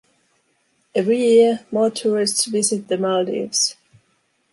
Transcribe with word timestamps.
Every 0.95 1.19
year, 1.19 1.63
more 1.71 1.91
tourists 1.91 2.45
visit 2.45 2.87
the 2.87 2.97
Maldives. 2.97 3.75